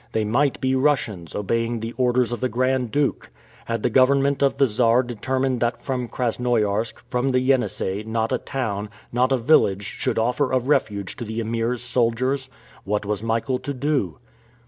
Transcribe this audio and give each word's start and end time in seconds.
They 0.13 0.23
might 0.25 0.59
be 0.59 0.73
Russians, 0.75 1.35
obeying 1.35 1.79
the 1.79 1.91
orders 1.91 2.31
of 2.31 2.39
the 2.39 2.49
Grand 2.49 2.89
Duke. 2.89 3.29
Had 3.65 3.83
the 3.83 3.89
government 3.91 4.41
of 4.41 4.57
the 4.57 4.65
Czar 4.65 5.03
determined 5.03 5.59
that 5.59 5.83
from 5.83 6.07
Krasnoiarsk, 6.07 6.95
from 7.11 7.33
the 7.33 7.39
Yenisei, 7.39 8.01
not 8.07 8.31
a 8.31 8.39
town, 8.39 8.89
not 9.11 9.31
a 9.31 9.37
village 9.37 9.83
should 9.83 10.17
offer 10.17 10.51
a 10.53 10.57
refuge 10.59 11.15
to 11.17 11.23
the 11.23 11.39
Emir's 11.39 11.83
soldiers? 11.83 12.49
What 12.83 13.05
was 13.05 13.21
Michael 13.21 13.59
to 13.59 13.75
do? 13.75 14.17